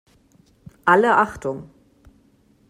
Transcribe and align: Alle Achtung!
Alle 0.83 1.13
Achtung! 1.15 1.69